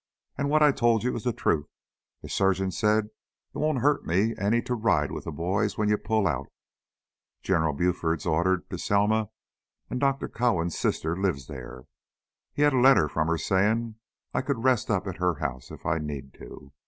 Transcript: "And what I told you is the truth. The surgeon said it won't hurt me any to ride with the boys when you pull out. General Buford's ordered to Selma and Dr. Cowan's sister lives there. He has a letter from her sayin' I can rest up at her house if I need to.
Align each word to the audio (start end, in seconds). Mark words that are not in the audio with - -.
"And 0.35 0.49
what 0.49 0.63
I 0.63 0.71
told 0.71 1.03
you 1.03 1.15
is 1.15 1.25
the 1.25 1.31
truth. 1.31 1.67
The 2.23 2.29
surgeon 2.29 2.71
said 2.71 3.11
it 3.53 3.57
won't 3.59 3.81
hurt 3.83 4.03
me 4.03 4.33
any 4.35 4.59
to 4.63 4.73
ride 4.73 5.11
with 5.11 5.25
the 5.25 5.31
boys 5.31 5.77
when 5.77 5.89
you 5.89 5.97
pull 5.99 6.25
out. 6.27 6.47
General 7.43 7.71
Buford's 7.73 8.25
ordered 8.25 8.67
to 8.71 8.79
Selma 8.79 9.29
and 9.91 9.99
Dr. 9.99 10.27
Cowan's 10.27 10.75
sister 10.75 11.15
lives 11.15 11.45
there. 11.45 11.85
He 12.51 12.63
has 12.63 12.73
a 12.73 12.77
letter 12.77 13.07
from 13.07 13.27
her 13.27 13.37
sayin' 13.37 13.97
I 14.33 14.41
can 14.41 14.63
rest 14.63 14.89
up 14.89 15.05
at 15.05 15.17
her 15.17 15.35
house 15.35 15.69
if 15.69 15.85
I 15.85 15.99
need 15.99 16.33
to. 16.33 16.73